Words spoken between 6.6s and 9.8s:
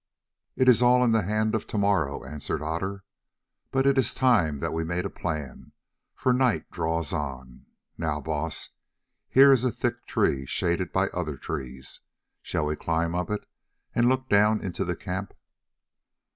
draws on. Now, Baas, here is a